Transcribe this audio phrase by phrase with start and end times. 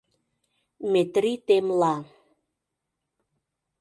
[0.91, 1.95] —Метрий темла.